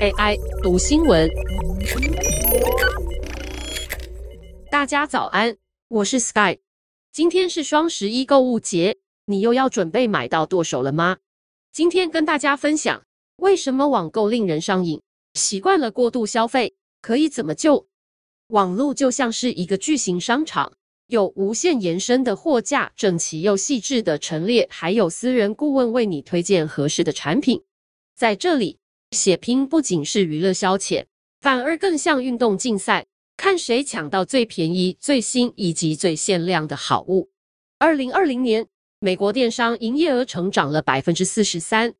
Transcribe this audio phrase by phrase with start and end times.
[0.00, 1.28] AI 读新闻。
[4.70, 5.56] 大家早安，
[5.88, 6.58] 我是 Sky。
[7.10, 11.16] 今天是双十一购物节，你又要准备买到剁手了吗？
[11.72, 13.02] 今天跟大家分享，
[13.38, 15.02] 为什么网购令人上瘾？
[15.34, 17.88] 习惯了过度消费，可以怎么救？
[18.48, 20.74] 网络就像是一个巨型商场。
[21.08, 27.64] 有无限延伸的货架，整齐又细致的陈列，还有私人顾问为你推荐合适的产品。
[28.14, 28.78] 在这里，
[29.10, 31.06] 血拼不仅是娱乐消遣，
[31.40, 33.06] 反而更像运动竞赛，
[33.36, 37.30] 看谁抢到最便宜、最新以及最限量的好物。
[37.78, 38.66] 二零二零年，
[38.98, 41.94] 美国电商营业额成长了百分之四十三。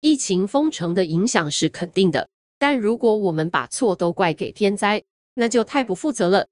[0.00, 5.02] 疫情封城的影响是肯定的，但如果我们把错都怪给天灾，
[5.34, 6.46] 那就太不负责了。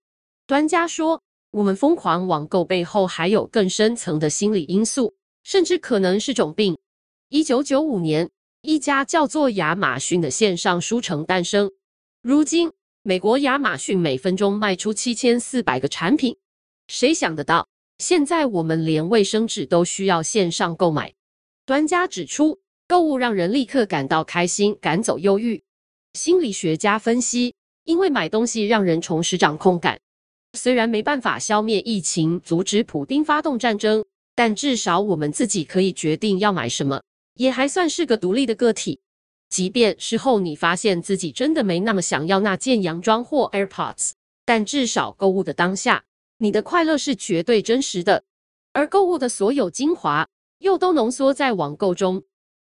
[0.47, 6.79] 专家说，我们疯狂网购背后还有更深层的心理因素，甚至可能是种病。
[7.29, 8.31] 一九九五年，
[8.63, 11.71] 一家叫做亚马逊的线上书城诞生。
[12.23, 12.73] 如今，
[13.03, 16.37] 美国亚马逊每分钟卖出七千四百个产品。
[16.89, 21.15] 谁想得到，现在我们连卫生纸都需要线上购买？
[21.67, 25.63] 专家指出，购物让人立刻感到开心，赶走忧郁。
[26.15, 30.01] 心理学家分析，因为买东西让人重拾掌控感。
[30.55, 37.03] 虽然没办法消灭疫情，阻止普丁发动战争，但至少我们自己可以决定要买什么，
[37.39, 39.01] 也还算是个独立的个体。
[39.49, 44.11] 即便事后你发现自己真的没那么想要那件洋装或 AirPods，
[44.45, 46.05] 但至少购物的当下，
[46.37, 48.25] 你的快乐是绝对真实的。
[48.75, 50.29] 而购物的所有精华，
[50.59, 52.23] 又都浓缩在网购中。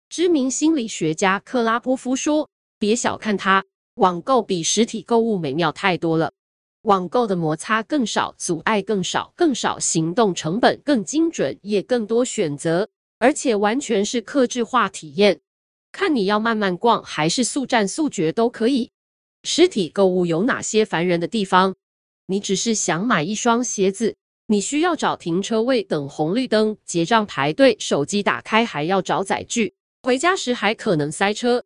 [0.10, 2.50] 知名心理学家克拉波夫说
[2.80, 3.64] ：“别小看它，
[3.96, 6.34] 网购比实体购物美妙太多了。”
[6.84, 12.90] 网购的摩擦更少，阻碍更少，更少行动成本，更精准，也更多选择，
[13.22, 15.42] 而且完全是克制化体验。
[15.92, 18.90] 看你要慢慢逛，还是速战速决都可以。
[19.44, 21.76] 实体购物有哪些烦人的地方？
[22.26, 24.16] 你只是想买一双鞋子，
[24.48, 31.64] 你需要找停车位，等红绿灯，结账排队，手机打开还要找载具，回家时还可能塞车。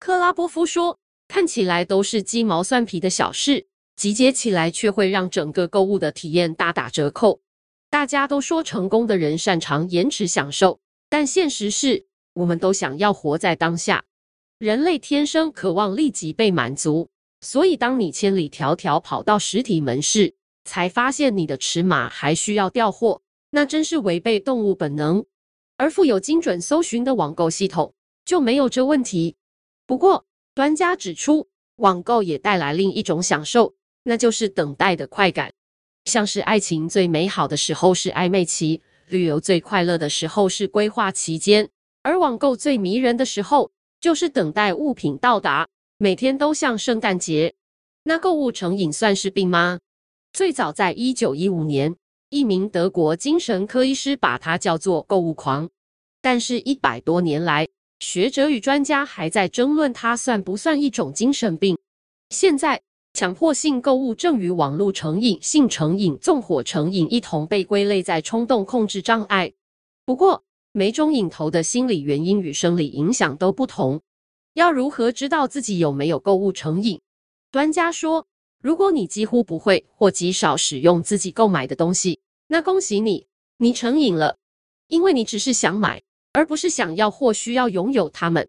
[0.00, 3.68] 克拉波夫说，看起来都是鸡毛蒜皮的小事。
[3.94, 7.40] 集结起来，却会让整个购物的体验大打折扣。
[7.88, 14.04] 大家都说成功的人擅长延迟享受，但现实是，我们都想要活在当下。
[14.58, 17.08] 人类天生渴望立即被满足，
[17.40, 20.34] 所以当你千里迢迢跑到实体门市，
[20.64, 25.24] 才发现你的尺码还需要调货，那真是违背动物本能。
[25.76, 27.94] 而富有精准搜寻的网购系统
[28.24, 29.36] 就没有这问题。
[29.86, 30.24] 不过，
[30.54, 33.74] 专家指出，网购也带来另一种享受。
[34.08, 35.52] 那就是等待的快感，
[36.04, 41.70] 像是爱情最美好的时候是暧昧期，旅游最快乐的时候是规划期间，
[42.02, 47.54] 而网购最迷人的时候就是等待物品到达，每天都像圣诞节。
[48.02, 49.78] 那购物成瘾算是病吗？
[50.32, 51.94] 最早在一九一五年，
[52.30, 55.70] 一名德国精神科医师把它叫做购物狂，
[56.20, 57.68] 但是，一百多年来，
[58.00, 61.78] 学者与专家还在争论它算不算一种精神病。
[62.30, 62.82] 现在。
[63.16, 69.54] 强迫性购物症与网络成瘾、性成瘾、纵火成瘾一同被归类在冲动控制障碍。
[70.04, 74.02] 不过，每种瘾头的心理原因与生理影响都不同。
[74.52, 77.00] 要如何知道自己有没有购物成瘾？
[77.50, 78.26] 专家说，
[78.60, 83.26] 如果你几乎不会或极少使用自己购买的东西，那恭喜你，
[83.56, 84.36] 你成瘾了，
[84.88, 86.02] 因为你只是想买，
[86.34, 88.46] 而不是想要或需要拥有它们。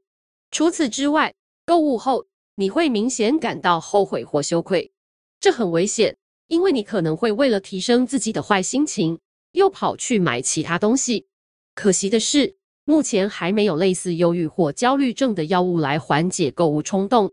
[0.52, 1.34] 除此之外，
[1.66, 2.26] 购物后，
[2.60, 4.92] 你会明显感到后悔或羞愧，
[5.40, 9.20] 这很危险，因为你可能会为了提升自己的坏心情，
[9.52, 11.28] 又跑去买其他东西。
[11.76, 17.32] 可惜的是，目前还没有类似忧郁或焦虑症的药物来缓解购物冲动。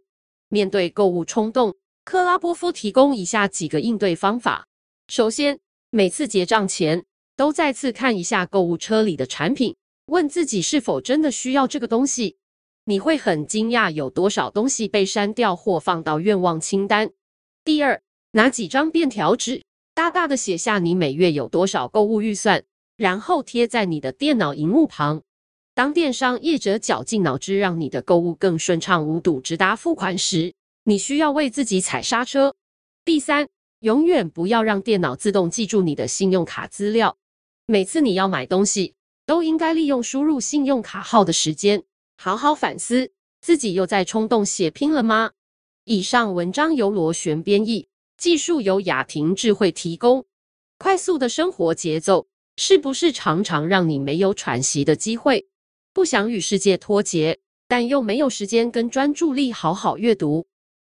[0.50, 1.74] 面对购物冲动，
[2.04, 4.68] 克拉波夫提供以下几个应对方法：
[5.08, 5.58] 首先，
[5.88, 9.74] 每次结账前都再次看一下购物车里的产品，
[10.04, 12.36] 问自己是否真的需要这个东西。
[12.86, 17.10] 你会很惊讶有多少东西被删掉或放到愿望清单。
[17.64, 19.62] 第二，拿几张便条纸，
[19.94, 22.62] 大大的写下你每月有多少购物预算，
[22.98, 25.22] 然后贴在你的电脑荧幕旁。
[25.74, 30.52] 当电商业者绞尽脑汁让你的购物更顺畅无阻直达付款时，
[30.84, 32.54] 你需要为自己踩刹车。
[33.02, 33.48] 第三，
[33.80, 37.16] 永远不要让电脑自动记住你的信用卡资料。
[37.64, 38.92] 每次你要买东西，
[39.24, 41.82] 都应该利用输入信用卡号的时间。
[42.16, 45.32] 好好反思，自己又在冲动血拼了吗？
[45.84, 50.24] 以上文章由螺旋编译，技术由雅婷智慧提供。
[50.78, 52.26] 快速的生活节奏，
[52.56, 55.46] 是不是常常让你没有喘息的机会？
[55.92, 57.38] 不想与世界脱节，
[57.68, 60.46] 但又没有时间跟专注力好好阅读。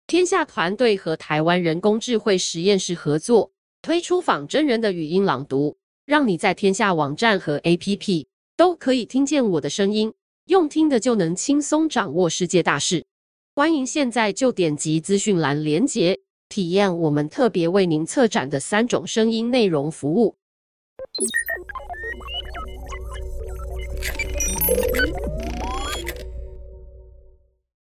[0.07, 3.51] 天下团队和台湾人工智慧实验室合作，
[3.81, 10.13] 推出仿真人的语音朗读，让你在天下网站和 APP 都可以听见我的声音，
[10.46, 13.04] 用听的就能轻松掌握世界大事。
[13.56, 16.20] 欢迎现在就点击资讯栏链接
[16.50, 20.36] 体验我们特别为您策展的三种声音内容服务。